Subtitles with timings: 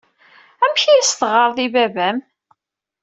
[0.63, 2.17] Amek ay as-teɣɣareḍ i baba-m?